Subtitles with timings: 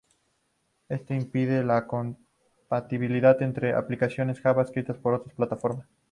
[0.89, 5.87] Esto impide la compatibilidad entre aplicaciones Java escritas para otras plataformas.